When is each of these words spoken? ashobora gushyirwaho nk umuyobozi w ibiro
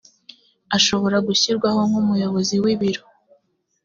ashobora 0.77 1.17
gushyirwaho 1.27 1.79
nk 1.89 1.95
umuyobozi 2.01 2.55
w 2.63 2.65
ibiro 2.73 3.03